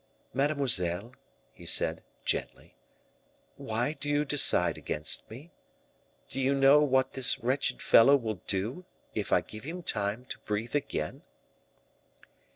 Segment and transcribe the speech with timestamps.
[0.33, 1.11] "Mademoiselle,"
[1.53, 2.73] he said, gently,
[3.55, 5.51] "why do you decide against me?
[6.27, 8.83] Do you know what this wretched fellow will do,
[9.13, 11.21] if I give him time to breathe again?"